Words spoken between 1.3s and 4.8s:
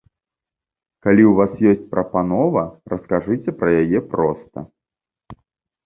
вас ёсць прапанова, раскажыце пра яе проста!